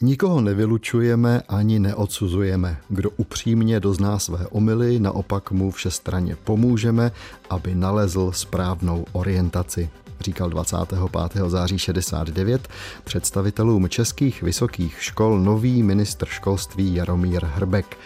[0.00, 2.76] Nikoho nevylučujeme ani neodsuzujeme.
[2.88, 7.12] Kdo upřímně dozná své omily, naopak mu všestranně pomůžeme,
[7.50, 9.90] aby nalezl správnou orientaci
[10.20, 11.00] říkal 25.
[11.46, 12.68] září 69
[13.04, 17.96] představitelům českých vysokých škol nový ministr školství Jaromír Hrbek.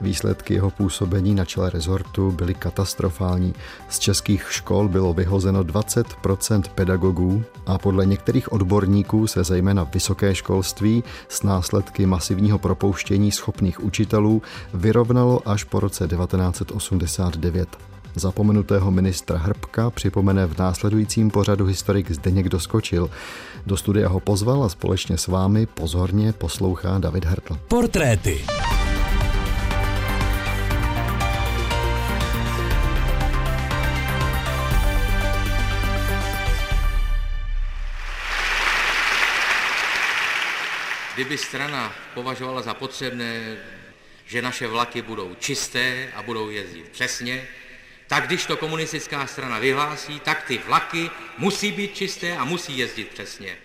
[0.00, 3.54] Výsledky jeho působení na čele rezortu byly katastrofální.
[3.88, 11.04] Z českých škol bylo vyhozeno 20% pedagogů a podle některých odborníků se zejména vysoké školství
[11.28, 14.42] s následky masivního propouštění schopných učitelů
[14.74, 17.68] vyrovnalo až po roce 1989.
[18.16, 23.10] Zapomenutého ministra Hrbka připomene v následujícím pořadu historik Zdeněk Doskočil.
[23.66, 27.58] Do studia ho pozval a společně s vámi pozorně poslouchá David Hertl.
[27.68, 28.44] Portréty.
[41.14, 43.56] Kdyby strana považovala za potřebné,
[44.26, 47.42] že naše vlaky budou čisté a budou jezdit přesně,
[48.08, 53.08] tak když to komunistická strana vyhlásí, tak ty vlaky musí být čisté a musí jezdit
[53.08, 53.56] přesně.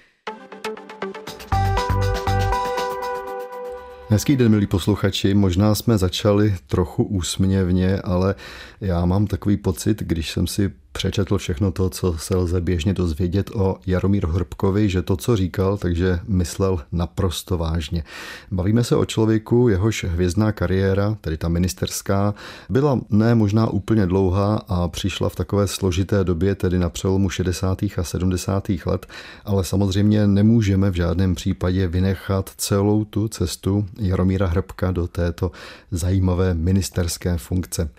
[4.09, 5.33] Hezký den, milí posluchači.
[5.33, 8.35] Možná jsme začali trochu úsměvně, ale
[8.81, 13.51] já mám takový pocit, když jsem si přečetl všechno to, co se lze běžně dozvědět
[13.53, 18.03] o Jaromíru Hrbkovi, že to, co říkal, takže myslel naprosto vážně.
[18.51, 22.33] Bavíme se o člověku, jehož hvězdná kariéra, tedy ta ministerská,
[22.69, 27.83] byla ne možná úplně dlouhá a přišla v takové složité době, tedy na přelomu 60.
[27.97, 28.69] a 70.
[28.85, 29.05] let,
[29.45, 35.51] ale samozřejmě nemůžeme v žádném případě vynechat celou tu cestu Jaromíra Hrbka do této
[35.91, 37.89] zajímavé ministerské funkce.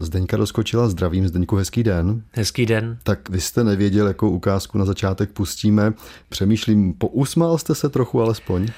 [0.00, 1.28] Zdeňka doskočila zdravím.
[1.28, 2.22] Zdeňku, hezký den.
[2.32, 2.98] Hezký den.
[3.02, 5.92] Tak vy jste nevěděl, jakou ukázku na začátek pustíme.
[6.28, 8.68] Přemýšlím, pousmál jste se trochu alespoň?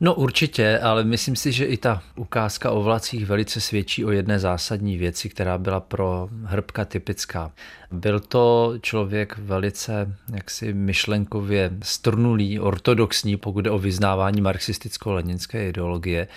[0.00, 4.38] No určitě, ale myslím si, že i ta ukázka o vlacích velice svědčí o jedné
[4.38, 7.52] zásadní věci, která byla pro Hrbka typická.
[7.92, 16.28] Byl to člověk velice jaksi myšlenkově strnulý, ortodoxní, pokud jde o vyznávání marxisticko-leninské ideologie.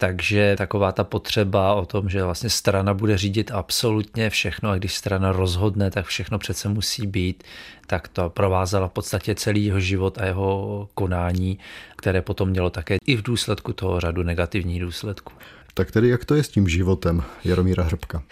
[0.00, 4.94] Takže taková ta potřeba o tom, že vlastně strana bude řídit absolutně všechno a když
[4.94, 7.44] strana rozhodne, tak všechno přece musí být,
[7.86, 11.58] tak to provázela v podstatě celý jeho život a jeho konání,
[11.96, 15.32] které potom mělo také i v důsledku toho řadu negativních důsledků.
[15.74, 18.22] Tak tedy jak to je s tím životem Jaromíra Hrbka?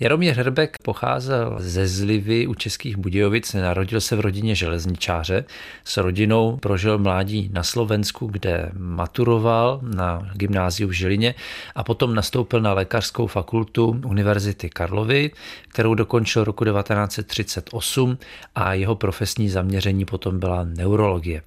[0.00, 5.44] Jaromír Hrbek pocházel ze Zlivy u Českých Budějovic, narodil se v rodině železničáře.
[5.84, 11.34] S rodinou prožil mládí na Slovensku, kde maturoval na gymnáziu v Žilině
[11.74, 15.30] a potom nastoupil na lékařskou fakultu Univerzity Karlovy,
[15.68, 18.18] kterou dokončil roku 1938
[18.54, 21.42] a jeho profesní zaměření potom byla neurologie.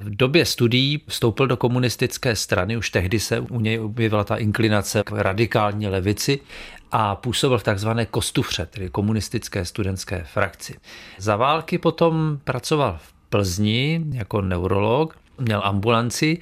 [0.00, 5.02] V době studií vstoupil do komunistické strany, už tehdy se u něj objevila ta inklinace
[5.04, 6.40] k radikální levici
[6.92, 10.76] a působil v takzvané Kostufře, tedy komunistické studentské frakci.
[11.18, 16.38] Za války potom pracoval v Plzni jako neurolog, měl ambulanci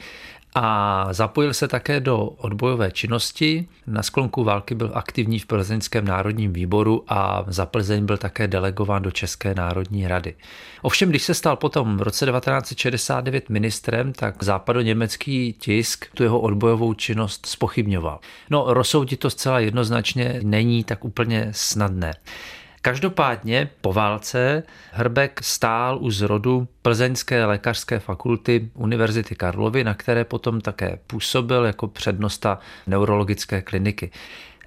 [0.59, 3.69] a zapojil se také do odbojové činnosti.
[3.87, 9.03] Na sklonku války byl aktivní v Plzeňském národním výboru a za Plzeň byl také delegován
[9.03, 10.34] do České národní rady.
[10.83, 16.95] Ovšem, když se stal potom v roce 1969 ministrem, tak západoněmecký tisk tu jeho odbojovou
[16.95, 18.19] činnost spochybňoval.
[18.50, 22.15] No, rozsoudit to zcela jednoznačně není tak úplně snadné.
[22.86, 30.60] Každopádně po válce Hrbek stál u zrodu Plzeňské lékařské fakulty Univerzity Karlovy, na které potom
[30.60, 34.10] také působil jako přednosta neurologické kliniky.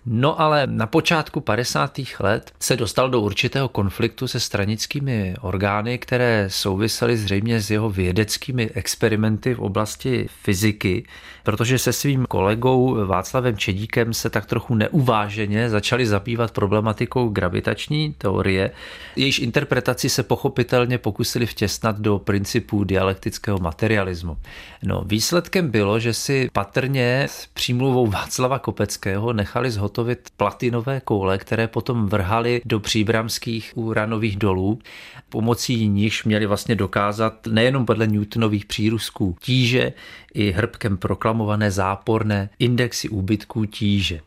[0.06, 2.00] No ale na počátku 50.
[2.19, 8.69] let se dostal do určitého konfliktu se stranickými orgány, které souvisely zřejmě s jeho vědeckými
[8.69, 11.06] experimenty v oblasti fyziky,
[11.44, 18.72] protože se svým kolegou Václavem Čedíkem se tak trochu neuváženě začali zabývat problematikou gravitační teorie,
[19.16, 24.38] jejíž interpretaci se pochopitelně pokusili vtěsnat do principů dialektického materialismu.
[24.84, 31.68] No, výsledkem bylo, že si patrně s přímluvou Václava Kopeckého nechali zhotovit platinové koule, které
[31.68, 34.80] potom vrhali do příbramských uranových dolů.
[35.30, 39.94] Pomocí nichž měli vlastně dokázat nejenom podle Newtonových přírůzků tíže,
[40.34, 40.98] i hrbkem
[41.39, 44.19] proklamované záporné indexy úbytků tíže.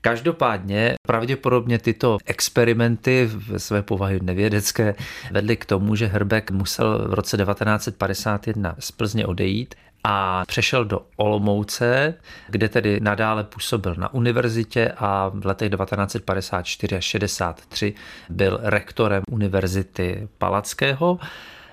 [0.00, 4.94] Každopádně pravděpodobně tyto experimenty ve své povahy nevědecké
[5.30, 9.74] vedly k tomu, že Hrbek musel v roce 1951 z Plzně odejít
[10.04, 12.14] a přešel do Olomouce,
[12.48, 17.94] kde tedy nadále působil na univerzitě a v letech 1954 a 63
[18.28, 21.18] byl rektorem Univerzity Palackého.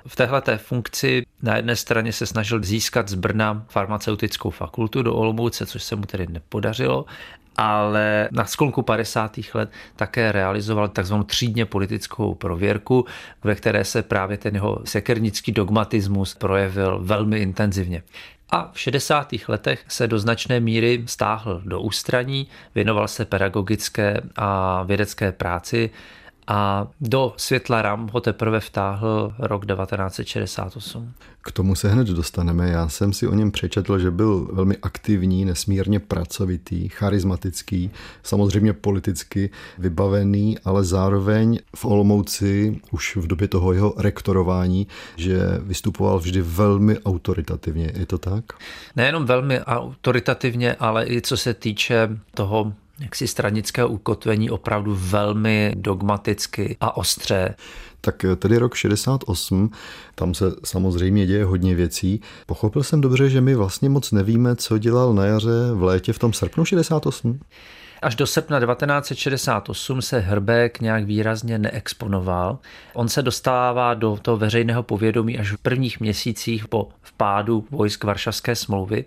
[0.08, 5.66] V téhle funkci na jedné straně se snažil získat z Brna farmaceutickou fakultu do Olomouce,
[5.66, 7.06] což se mu tedy nepodařilo,
[7.58, 9.40] ale na sklonku 50.
[9.54, 13.06] let také realizoval takzvanou třídně politickou prověrku,
[13.44, 18.04] ve které se právě ten jeho sekernický dogmatismus projevil velmi intenzivně.
[18.50, 19.34] A v 60.
[19.48, 25.90] letech se do značné míry stáhl do ústraní, věnoval se pedagogické a vědecké práci,
[26.52, 31.14] a do světla RAM ho teprve vtáhl rok 1968.
[31.42, 32.70] K tomu se hned dostaneme.
[32.70, 37.92] Já jsem si o něm přečetl, že byl velmi aktivní, nesmírně pracovitý, charismatický,
[38.24, 46.20] samozřejmě politicky vybavený, ale zároveň v Olomouci už v době toho jeho rektorování, že vystupoval
[46.20, 47.92] vždy velmi autoritativně.
[47.96, 48.46] Je to tak?
[48.96, 56.78] Nejenom velmi autoritativně, ale i co se týče toho jaksi stranického ukotvení opravdu velmi dogmaticky
[56.82, 57.56] a ostře.
[58.02, 59.72] Tak tedy rok 68,
[60.16, 62.22] tam se samozřejmě děje hodně věcí.
[62.46, 66.20] Pochopil jsem dobře, že my vlastně moc nevíme, co dělal na jaře v létě v
[66.20, 67.40] tom srpnu 68?
[68.02, 72.58] Až do srpna 1968 se Hrbek nějak výrazně neexponoval.
[72.94, 78.56] On se dostává do toho veřejného povědomí až v prvních měsících po vpádu vojsk Varšavské
[78.56, 79.06] smlouvy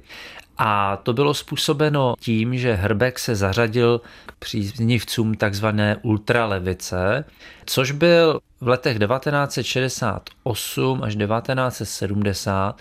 [0.58, 7.24] a to bylo způsobeno tím, že Hrbek se zařadil k příznivcům takzvané ultralevice,
[7.66, 12.76] což byl v letech 1968 až 1970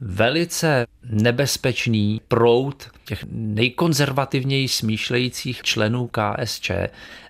[0.00, 6.70] velice nebezpečný proud těch nejkonzervativněji smýšlejících členů KSČ,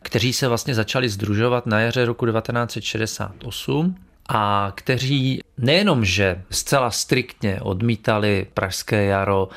[0.03, 3.97] kteří se vlastně začali združovat na jaře roku 1968
[4.29, 9.49] a kteří nejenom, že zcela striktně odmítali Pražské jaro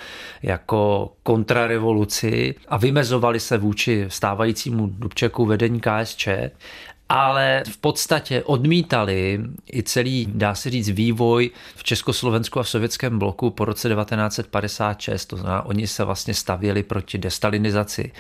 [0.44, 6.28] jako kontrarevoluci a vymezovali se vůči stávajícímu Dubčeku vedení KSČ,
[7.12, 9.40] ale v podstatě odmítali
[9.74, 15.26] i celý, dá se říct, vývoj v Československu a v sovětském bloku po roce 1956.
[15.26, 18.12] To znamená, oni se vlastně stavěli proti destalinizaci.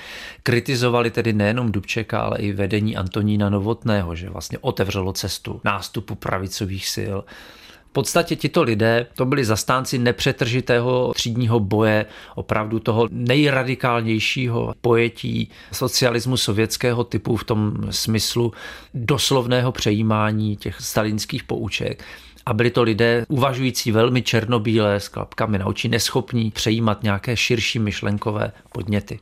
[0.43, 6.87] Kritizovali tedy nejenom Dubčeka, ale i vedení Antonína Novotného, že vlastně otevřelo cestu nástupu pravicových
[6.95, 7.17] sil.
[7.91, 12.05] V podstatě tito lidé to byli zastánci nepřetržitého třídního boje,
[12.35, 18.53] opravdu toho nejradikálnějšího pojetí socialismu sovětského typu v tom smyslu
[18.93, 22.03] doslovného přejímání těch stalinských pouček.
[22.45, 27.79] A byli to lidé uvažující velmi černobílé s klapkami na oči, neschopní přejímat nějaké širší
[27.79, 29.19] myšlenkové podněty.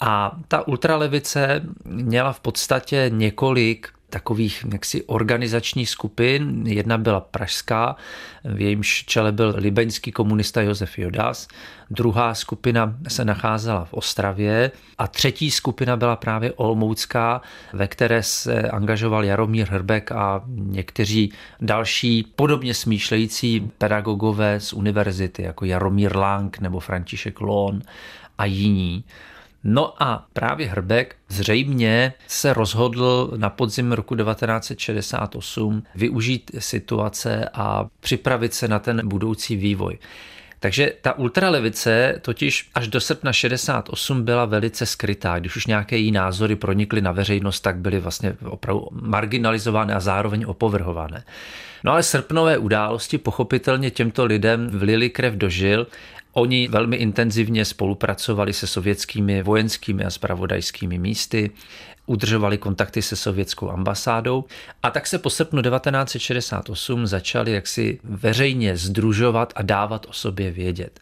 [0.00, 6.66] A ta ultralevice měla v podstatě několik takových jaksi organizačních skupin.
[6.66, 7.96] Jedna byla pražská,
[8.44, 11.48] v jejímž čele byl libeňský komunista Josef Jodas,
[11.90, 17.40] druhá skupina se nacházela v Ostravě a třetí skupina byla právě Olmoucká,
[17.72, 25.64] ve které se angažoval Jaromír Hrbek a někteří další podobně smýšlející pedagogové z univerzity, jako
[25.64, 27.82] Jaromír Lang nebo František Lón
[28.38, 29.04] a jiní.
[29.64, 38.54] No a právě Hrbek zřejmě se rozhodl na podzim roku 1968 využít situace a připravit
[38.54, 39.98] se na ten budoucí vývoj.
[40.62, 45.38] Takže ta ultralevice totiž až do srpna 68 byla velice skrytá.
[45.38, 50.44] Když už nějaké její názory pronikly na veřejnost, tak byly vlastně opravdu marginalizované a zároveň
[50.46, 51.24] opovrhované.
[51.84, 55.86] No ale srpnové události pochopitelně těmto lidem vlili krev do žil
[56.32, 61.50] Oni velmi intenzivně spolupracovali se sovětskými vojenskými a spravodajskými místy,
[62.06, 64.44] udržovali kontakty se sovětskou ambasádou
[64.82, 71.00] a tak se po srpnu 1968 začali jaksi veřejně združovat a dávat o sobě vědět.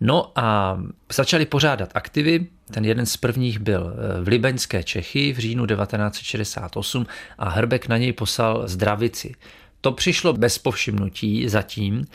[0.00, 0.78] No a
[1.12, 2.46] začali pořádat aktivy.
[2.70, 7.06] Ten jeden z prvních byl v Libeňské Čechy v říjnu 1968
[7.38, 9.34] a Hrbek na něj poslal zdravici.
[9.80, 12.06] To přišlo bez povšimnutí zatím,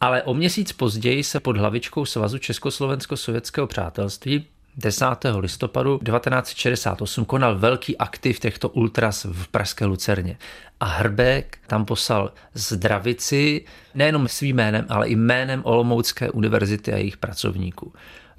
[0.00, 4.46] ale o měsíc později se pod hlavičkou Svazu Československo-sovětského přátelství
[4.76, 5.06] 10.
[5.38, 10.38] listopadu 1968 konal velký aktiv těchto ultras v Pražské Lucerně.
[10.80, 17.16] A Hrbek tam poslal zdravici nejenom svým jménem, ale i jménem Olomoucké univerzity a jejich
[17.16, 17.92] pracovníků.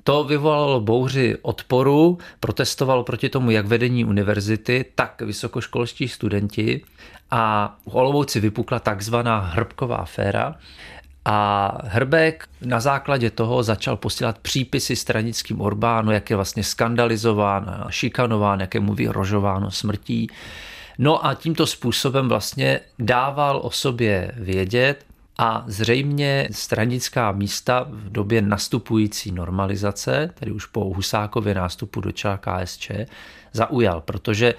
[0.04, 6.82] To vyvolalo bouři odporu, protestoval proti tomu jak vedení univerzity, tak vysokoškolští studenti
[7.32, 10.56] a v Olomouci vypukla takzvaná hrbková aféra,
[11.26, 18.60] a Hrbek na základě toho začal posílat přípisy stranickým Orbánu, jak je vlastně skandalizován, šikanován,
[18.60, 20.28] jak je mu vyhrožováno smrtí.
[20.98, 25.06] No a tímto způsobem vlastně dával o sobě vědět
[25.38, 32.38] a zřejmě stranická místa v době nastupující normalizace, tedy už po Husákově nástupu do čela
[32.38, 32.92] KSČ,
[33.54, 34.54] zaujal, protože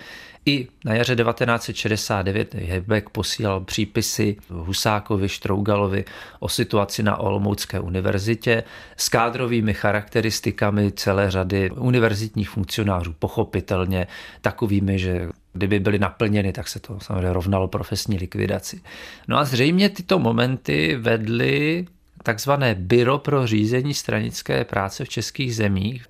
[0.48, 6.04] I na jaře 1969 Hebek posílal přípisy Husákovi, Štrougalovi
[6.40, 8.62] o situaci na Olomoucké univerzitě
[8.96, 14.06] s kádrovými charakteristikami celé řady univerzitních funkcionářů, pochopitelně
[14.40, 18.80] takovými, že kdyby byly naplněny, tak se to samozřejmě rovnalo profesní likvidaci.
[19.28, 21.86] No a zřejmě tyto momenty vedly
[22.22, 26.06] takzvané Byro pro řízení stranické práce v českých zemích,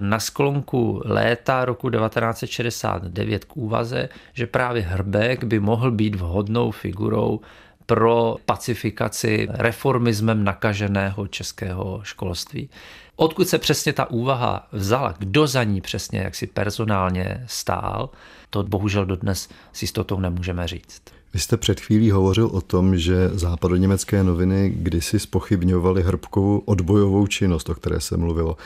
[0.00, 7.40] na sklonku léta roku 1969 k úvaze, že právě Hrbek by mohl být vhodnou figurou
[7.86, 12.70] pro pacifikaci reformismem nakaženého českého školství.
[13.16, 18.10] Odkud se přesně ta úvaha vzala, kdo za ní přesně jak si personálně stál,
[18.50, 21.02] to bohužel dodnes s jistotou nemůžeme říct.
[21.34, 27.68] Vy jste před chvílí hovořil o tom, že západoněmecké noviny kdysi spochybňovaly Hrbkovu odbojovou činnost,
[27.68, 28.56] o které se mluvilo.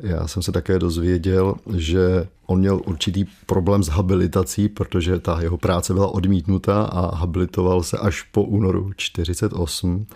[0.00, 5.56] Já jsem se také dozvěděl, že on měl určitý problém s habilitací, protože ta jeho
[5.56, 10.06] práce byla odmítnuta a habilitoval se až po únoru 48.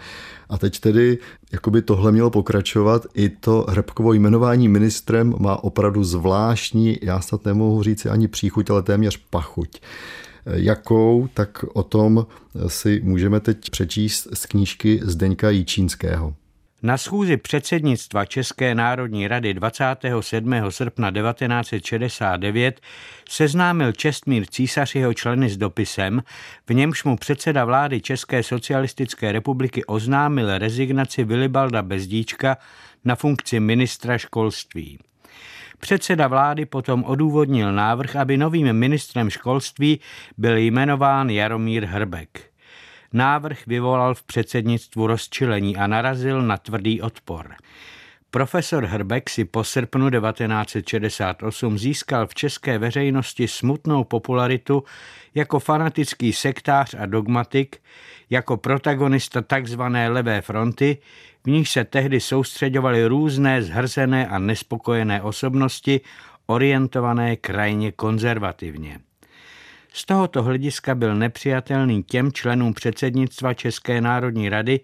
[0.49, 1.19] A teď tedy,
[1.53, 7.83] jakoby tohle mělo pokračovat, i to Hrbkovo jmenování ministrem má opravdu zvláštní, já snad nemohu
[7.83, 9.81] říct ani příchuť, ale téměř pachuť.
[10.47, 12.27] Jakou, tak o tom
[12.67, 16.35] si můžeme teď přečíst z knížky Zdeňka Jíčínského.
[16.85, 20.55] Na schůzi předsednictva České národní rady 27.
[20.69, 22.81] srpna 1969
[23.29, 26.23] seznámil Čestmír císař jeho členy s dopisem,
[26.69, 32.57] v němž mu předseda vlády České socialistické republiky oznámil rezignaci Vilibalda Bezdíčka
[33.05, 34.99] na funkci ministra školství.
[35.85, 40.01] Předseda vlády potom odůvodnil návrh, aby novým ministrem školství
[40.39, 42.51] byl jmenován Jaromír Hrbek.
[43.13, 47.55] Návrh vyvolal v předsednictvu rozčilení a narazil na tvrdý odpor.
[48.35, 54.85] Profesor Hrbek si po srpnu 1968 získal v české veřejnosti smutnou popularitu
[55.35, 57.77] jako fanatický sektář a dogmatik,
[58.31, 59.81] jako protagonista tzv.
[60.09, 60.99] levé fronty,
[61.45, 66.01] v níž se tehdy soustředovaly různé zhrzené a nespokojené osobnosti,
[66.47, 69.01] orientované krajně konzervativně.
[69.93, 74.81] Z tohoto hlediska byl nepřijatelný těm členům předsednictva České národní rady,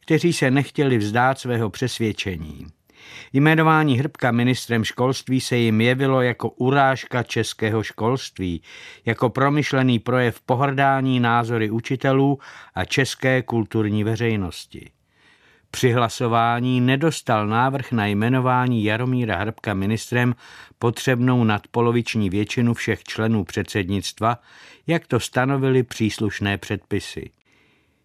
[0.00, 2.66] kteří se nechtěli vzdát svého přesvědčení.
[3.32, 8.62] Jmenování Hrbka ministrem školství se jim jevilo jako urážka českého školství,
[9.06, 12.38] jako promyšlený projev pohrdání názory učitelů
[12.74, 14.90] a české kulturní veřejnosti.
[15.70, 20.34] Při hlasování nedostal návrh na jmenování Jaromíra Hrbka ministrem
[20.78, 24.38] potřebnou nadpoloviční většinu všech členů předsednictva,
[24.86, 27.30] jak to stanovily příslušné předpisy.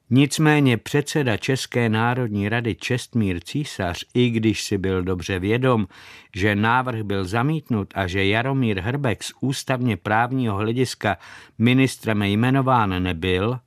[0.09, 5.87] Nicméně předseda České národní rady Čestmír Císař, i když si byl dobře vědom,
[6.35, 11.17] že návrh byl zamítnut a že Jaromír Hrbek z ústavně právního hlediska
[11.57, 13.59] ministrem jmenován nebyl,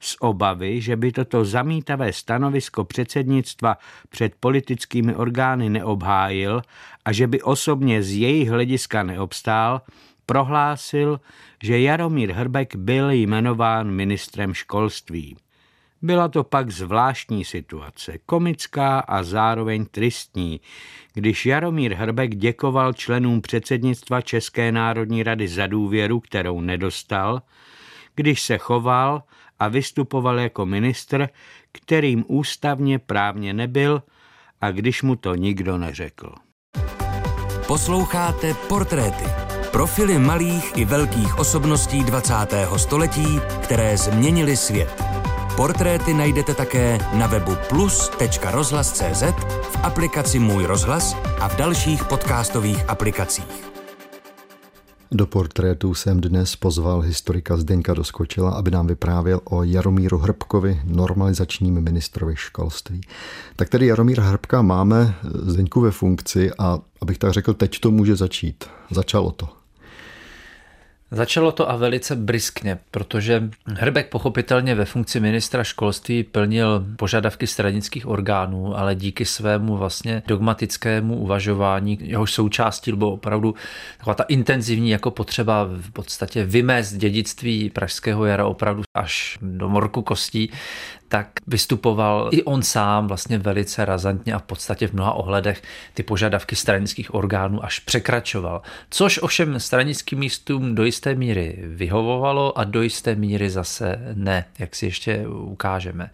[0.00, 3.76] z obavy, že by toto zamítavé stanovisko předsednictva
[4.08, 6.62] před politickými orgány neobhájil
[7.04, 9.80] a že by osobně z jejich hlediska neobstál,
[10.26, 11.20] prohlásil,
[11.62, 15.36] že Jaromír Hrbek byl jmenován ministrem školství.
[16.02, 20.60] Byla to pak zvláštní situace, komická a zároveň tristní,
[21.14, 27.42] když Jaromír Hrbek děkoval členům předsednictva České národní rady za důvěru, kterou nedostal,
[28.14, 29.22] když se choval
[29.58, 31.28] a vystupoval jako ministr,
[31.72, 34.02] kterým ústavně právně nebyl
[34.60, 36.34] a když mu to nikdo neřekl.
[37.66, 39.24] Posloucháte Portréty.
[39.72, 42.34] Profily malých i velkých osobností 20.
[42.76, 45.11] století, které změnily svět.
[45.56, 49.22] Portréty najdete také na webu plus.rozhlas.cz,
[49.62, 53.72] v aplikaci Můj rozhlas a v dalších podcastových aplikacích.
[55.10, 61.80] Do portrétu jsem dnes pozval historika Zdeňka Doskočila, aby nám vyprávěl o Jaromíru Hrbkovi, normalizačním
[61.80, 63.00] ministrovi školství.
[63.56, 68.16] Tak tedy Jaromír Hrbka máme Zdeňku ve funkci a abych tak řekl, teď to může
[68.16, 68.64] začít.
[68.90, 69.61] Začalo to.
[71.14, 78.06] Začalo to a velice briskně, protože Hrbek pochopitelně ve funkci ministra školství plnil požadavky stranických
[78.06, 83.54] orgánů, ale díky svému vlastně dogmatickému uvažování, jehož součástí bylo opravdu
[83.98, 90.02] taková ta intenzivní jako potřeba v podstatě vymést dědictví Pražského jara opravdu až do morku
[90.02, 90.50] kostí,
[91.12, 95.62] tak vystupoval i on sám vlastně velice razantně a v podstatě v mnoha ohledech
[95.94, 98.62] ty požadavky stranických orgánů až překračoval.
[98.90, 104.74] Což ovšem stranickým místům do jisté míry vyhovovalo a do jisté míry zase ne, jak
[104.74, 106.10] si ještě ukážeme.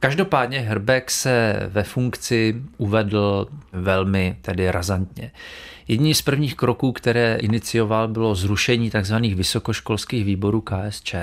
[0.00, 5.30] Každopádně Hrbek se ve funkci uvedl velmi tedy razantně.
[5.88, 9.14] Jedním z prvních kroků, které inicioval, bylo zrušení tzv.
[9.14, 11.14] vysokoškolských výborů KSČ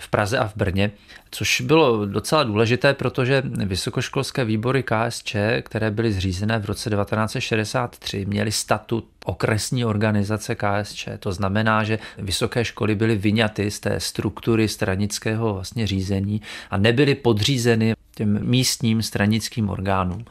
[0.00, 0.90] v Praze a v Brně,
[1.30, 8.52] což bylo docela důležité, protože vysokoškolské výbory KSČ, které byly zřízené v roce 1963, měly
[8.52, 11.08] statut okresní organizace KSČ.
[11.18, 16.40] To znamená, že vysoké školy byly vyňaty z té struktury stranického vlastně řízení
[16.70, 20.24] a nebyly podřízeny těm místním stranickým orgánům.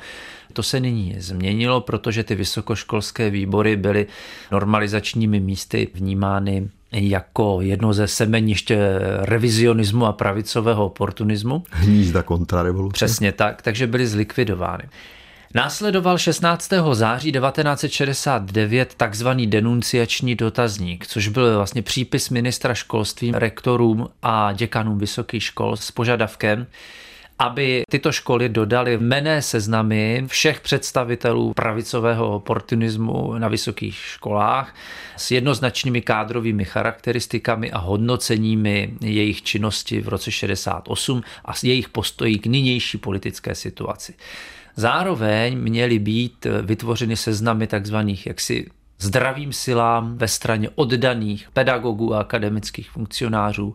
[0.53, 4.07] To se nyní změnilo, protože ty vysokoškolské výbory byly
[4.51, 8.77] normalizačními místy vnímány jako jedno ze semeniště
[9.19, 11.63] revizionismu a pravicového oportunismu.
[11.71, 12.93] Hnízda kontrarevoluce.
[12.93, 14.83] Přesně tak, takže byly zlikvidovány.
[15.55, 16.73] Následoval 16.
[16.91, 25.43] září 1969 takzvaný denunciační dotazník, což byl vlastně přípis ministra školství rektorům a děkanům vysokých
[25.43, 26.67] škol s požadavkem,
[27.39, 34.75] aby tyto školy dodaly mené seznamy všech představitelů pravicového oportunismu na vysokých školách
[35.17, 42.45] s jednoznačnými kádrovými charakteristikami a hodnoceními jejich činnosti v roce 68 a jejich postojí k
[42.45, 44.13] nynější politické situaci.
[44.75, 48.65] Zároveň měly být vytvořeny seznamy takzvaných jaksi
[48.99, 53.73] zdravým silám ve straně oddaných pedagogů a akademických funkcionářů,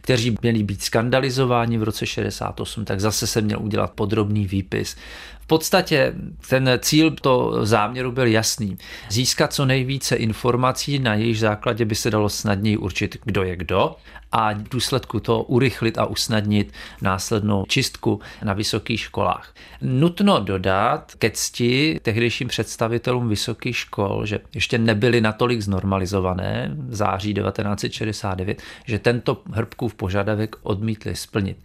[0.00, 4.96] kteří měli být skandalizováni v roce 68, tak zase se měl udělat podrobný výpis.
[5.42, 6.14] V podstatě
[6.48, 8.78] ten cíl to záměru byl jasný.
[9.10, 13.96] Získat co nejvíce informací, na jejich základě by se dalo snadněji určit, kdo je kdo
[14.32, 16.72] a v důsledku to urychlit a usnadnit
[17.02, 19.54] následnou čistku na vysokých školách.
[19.80, 27.34] Nutno dodat ke cti tehdejším představitelům vysokých škol, že ještě nebyly natolik znormalizované v září
[27.34, 31.56] 1969, že tento hrbkův požadavek odmítli splnit.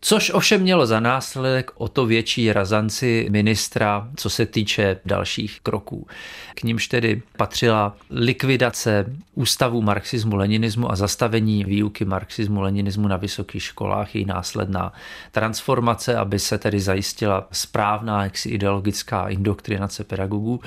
[0.00, 6.06] Což ovšem mělo za následek o to větší razanci ministra, co se týče dalších kroků.
[6.54, 13.62] K nímž tedy patřila likvidace ústavu marxismu, leninismu a zastavení výuky marxismu, leninismu na vysokých
[13.62, 14.92] školách, její následná
[15.32, 20.60] transformace, aby se tedy zajistila správná jaksi ideologická indoktrinace pedagogů.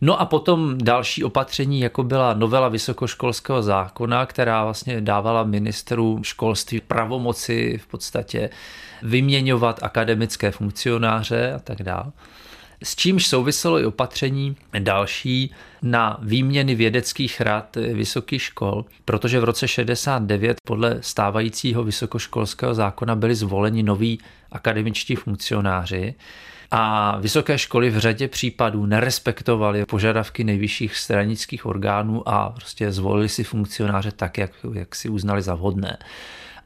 [0.00, 6.80] No a potom další opatření, jako byla novela vysokoškolského zákona, která vlastně dávala ministru školství
[6.80, 8.50] pravomoci v podstatě
[9.02, 12.12] vyměňovat akademické funkcionáře a tak dále.
[12.82, 15.52] S čímž souviselo i opatření další
[15.82, 23.34] na výměny vědeckých rad vysokých škol, protože v roce 69 podle stávajícího vysokoškolského zákona byli
[23.34, 24.20] zvoleni noví
[24.52, 26.14] akademičtí funkcionáři,
[26.70, 33.44] a vysoké školy v řadě případů nerespektovaly požadavky nejvyšších stranických orgánů a prostě zvolili si
[33.44, 35.98] funkcionáře tak, jak, jak si uznali za vhodné.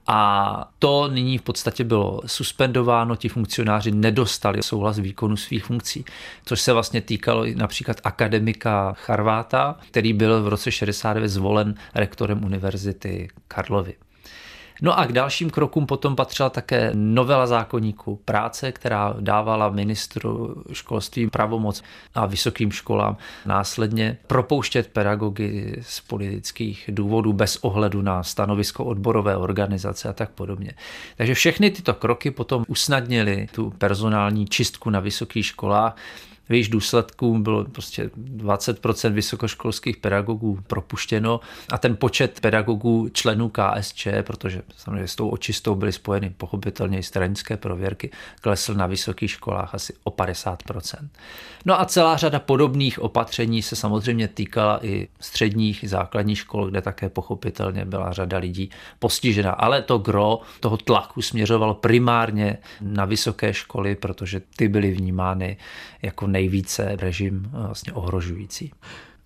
[0.06, 6.04] A to nyní v podstatě bylo suspendováno, ti funkcionáři nedostali souhlas výkonu svých funkcí,
[6.44, 13.28] což se vlastně týkalo například akademika Charváta, který byl v roce 69 zvolen rektorem Univerzity
[13.48, 13.94] Karlovy.
[14.84, 21.30] No a k dalším krokům potom patřila také novela zákonníku práce, která dávala ministru školství
[21.30, 21.82] pravomoc
[22.14, 23.16] a vysokým školám
[23.46, 30.72] následně propouštět pedagogy z politických důvodů bez ohledu na stanovisko odborové organizace a tak podobně.
[31.16, 35.96] Takže všechny tyto kroky potom usnadnily tu personální čistku na vysokých školách
[36.52, 44.08] v jejich důsledku bylo prostě 20% vysokoškolských pedagogů propuštěno a ten počet pedagogů členů KSČ,
[44.22, 48.10] protože samozřejmě s tou očistou byly spojeny pochopitelně i stranické prověrky,
[48.40, 51.08] klesl na vysokých školách asi o 50%.
[51.64, 56.82] No a celá řada podobných opatření se samozřejmě týkala i středních, i základních škol, kde
[56.82, 59.52] také pochopitelně byla řada lidí postižena.
[59.52, 65.56] Ale to gro toho tlaku směřovalo primárně na vysoké školy, protože ty byly vnímány
[66.02, 68.72] jako nejvíce režim eh, vlastně ohrožující.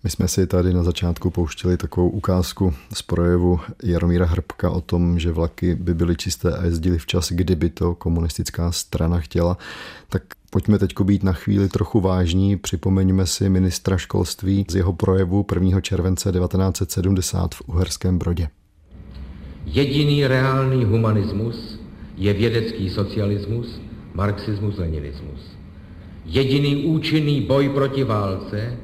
[0.03, 5.19] My jsme si tady na začátku pouštili takovou ukázku z projevu Jaromíra Hrbka o tom,
[5.19, 9.57] že vlaky by byly čisté a jezdili včas, kdyby to komunistická strana chtěla.
[10.09, 12.57] Tak pojďme teď být na chvíli trochu vážní.
[12.57, 15.81] Připomeňme si ministra školství z jeho projevu 1.
[15.81, 18.49] července 1970 v Uherském Brodě.
[19.65, 21.79] Jediný reálný humanismus
[22.17, 23.81] je vědecký socialismus,
[24.13, 25.56] marxismus, leninismus.
[26.27, 28.77] Jediný účinný boj proti válce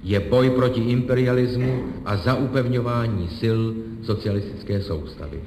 [0.00, 3.58] je boj proti imperialismu a zaupevňování sil
[4.02, 5.40] socialistické soustavy.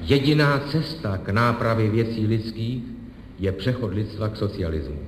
[0.00, 2.82] Jediná cesta k nápravě věcí lidských
[3.40, 5.00] je přechod lidstva k socialismu.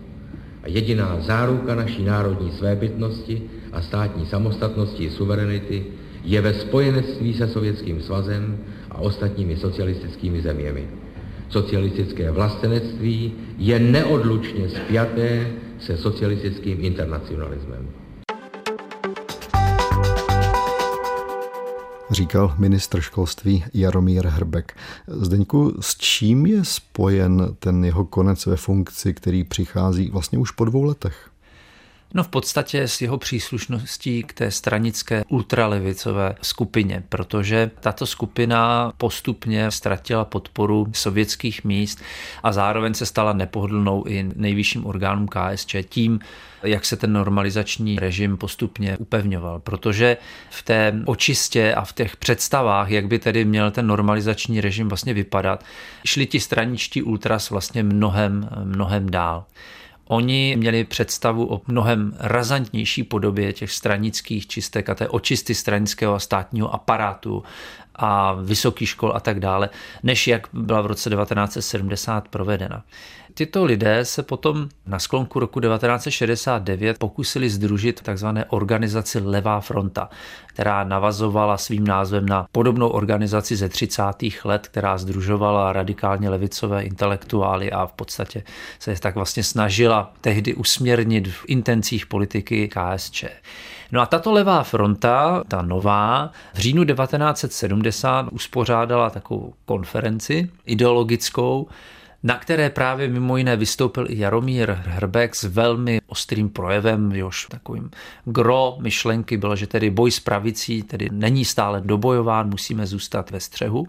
[0.63, 5.87] A jediná záruka naší národní svébytnosti a státní samostatnosti i suverenity
[6.25, 8.59] je ve spojenectví se Sovětským svazem
[8.91, 11.06] a ostatními socialistickými zeměmi.
[11.49, 17.89] Socialistické vlastenectví je neodlučně spjaté se socialistickým internacionalismem.
[22.11, 24.77] Říkal ministr školství Jaromír Hrbek.
[25.07, 30.65] Zdeňku, s čím je spojen ten jeho konec ve funkci, který přichází vlastně už po
[30.65, 31.31] dvou letech?
[32.15, 39.71] No v podstatě s jeho příslušností k té stranické ultralevicové skupině, protože tato skupina postupně
[39.71, 42.03] ztratila podporu sovětských míst
[42.43, 46.21] a zároveň se stala nepohodlnou i nejvyšším orgánům KSČ tím,
[46.63, 49.61] jak se ten normalizační režim postupně upevňoval.
[49.61, 50.17] Protože
[50.51, 55.15] v té očistě a v těch představách, jak by tedy měl ten normalizační režim vlastně
[55.15, 55.65] vypadat,
[56.05, 59.45] šli ti straničtí ultras vlastně mnohem, mnohem dál.
[60.09, 66.19] Oni měli představu o mnohem razantnější podobě těch stranických čistek a té očisty stranického a
[66.19, 67.43] státního aparátu
[67.95, 69.71] a vysokých škol a tak dále,
[70.03, 72.85] než jak byla v roce 1970 provedena.
[73.39, 80.09] Tyto lidé se potom na sklonku roku 1969 pokusili združit takzvané organizaci Levá fronta,
[80.47, 84.03] která navazovala svým názvem na podobnou organizaci ze 30.
[84.45, 88.43] let, která združovala radikálně levicové intelektuály a v podstatě
[88.79, 93.25] se tak vlastně snažila tehdy usměrnit v intencích politiky KSČ.
[93.93, 101.69] No a tato levá fronta, ta nová, v říjnu 1970 uspořádala takovou konferenci ideologickou,
[102.23, 107.91] na které právě mimo jiné vystoupil i Jaromír Hrbek s velmi ostrým projevem, jož takovým
[108.25, 113.41] gro myšlenky bylo, že tedy boj s pravicí tedy není stále dobojován, musíme zůstat ve
[113.41, 113.89] střehu.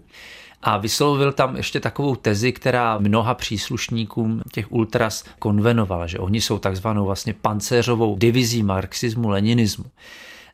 [0.62, 6.58] A vyslovil tam ještě takovou tezi, která mnoha příslušníkům těch ultras konvenovala, že oni jsou
[6.58, 9.84] takzvanou vlastně pancéřovou divizí marxismu, leninismu.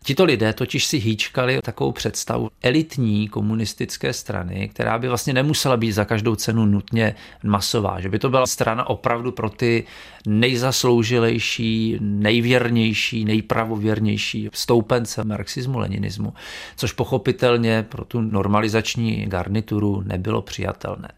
[0.07, 5.93] Tito lidé totiž si hýčkali takovou představu elitní komunistické strany, která by vlastně nemusela být
[5.93, 7.15] za každou cenu nutně
[7.45, 9.85] masová, že by to byla strana opravdu pro ty
[10.27, 16.35] nejzasloužilejší, nejvěrnější, nejpravověrnější stoupence marxismu, leninismu,
[16.77, 21.09] což pochopitelně pro tu normalizační garnituru nebylo přijatelné.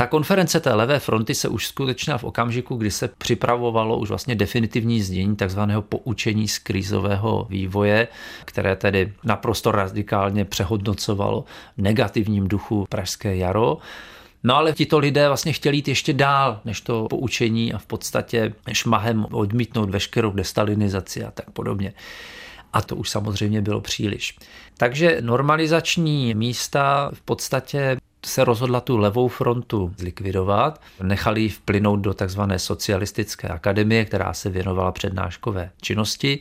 [0.00, 4.34] Ta konference té levé fronty se už skutečnila v okamžiku, kdy se připravovalo už vlastně
[4.34, 8.08] definitivní zdění takzvaného poučení z krizového vývoje,
[8.44, 11.44] které tedy naprosto radikálně přehodnocovalo
[11.76, 13.78] v negativním duchu Pražské jaro.
[14.44, 18.52] No ale tito lidé vlastně chtěli jít ještě dál než to poučení a v podstatě
[18.72, 21.92] šmahem odmítnout veškerou destalinizaci a tak podobně.
[22.72, 24.36] A to už samozřejmě bylo příliš.
[24.76, 32.14] Takže normalizační místa v podstatě se rozhodla tu levou frontu zlikvidovat, nechali ji vplynout do
[32.14, 36.40] takzvané socialistické akademie, která se věnovala přednáškové činnosti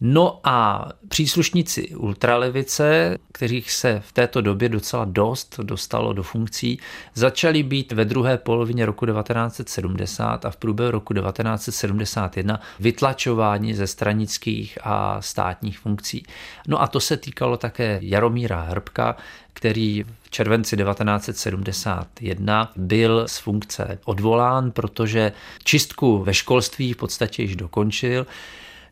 [0.00, 6.80] No a příslušníci ultralevice, kterých se v této době docela dost dostalo do funkcí,
[7.14, 14.78] začali být ve druhé polovině roku 1970 a v průběhu roku 1971 vytlačováni ze stranických
[14.82, 16.26] a státních funkcí.
[16.68, 19.16] No a to se týkalo také Jaromíra Hrbka,
[19.54, 25.32] který v červenci 1971 byl z funkce odvolán, protože
[25.64, 28.26] čistku ve školství v podstatě již dokončil.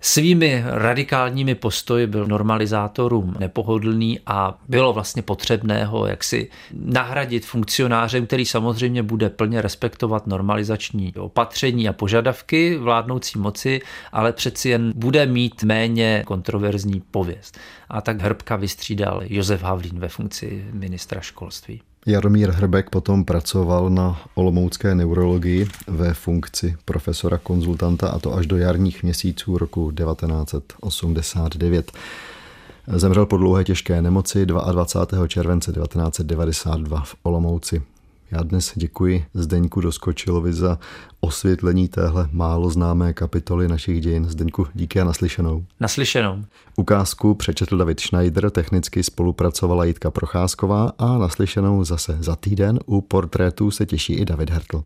[0.04, 8.44] Svými radikálními postoji byl normalizátorům nepohodlný a bylo vlastně potřebné ho jaksi nahradit funkcionářem, který
[8.44, 13.80] samozřejmě bude plně respektovat normalizační opatření a požadavky vládnoucí moci,
[14.12, 17.58] ale přeci jen bude mít méně kontroverzní pověst.
[17.88, 21.82] A tak Hrbka vystřídal Josef Havlín ve funkci ministra školství.
[22.06, 28.56] Jaromír Hrbek potom pracoval na olomoucké neurologii ve funkci profesora konzultanta a to až do
[28.56, 31.92] jarních měsíců roku 1989.
[32.86, 35.28] Zemřel po dlouhé těžké nemoci 22.
[35.28, 37.82] července 1992 v Olomouci.
[38.32, 40.78] Já dnes děkuji Zdeňku Doskočilovi za
[41.20, 44.24] osvětlení téhle málo známé kapitoly našich dějin.
[44.28, 45.64] Zdeňku, díky a naslyšenou.
[45.80, 46.44] Naslyšenou.
[46.76, 53.70] Ukázku přečetl David Schneider, technicky spolupracovala Jitka Procházková a naslyšenou zase za týden u portrétu
[53.70, 54.84] se těší i David Hertl.